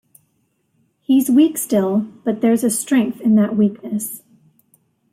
[0.99, 4.23] He's weak still, but there's a strength in that weakness.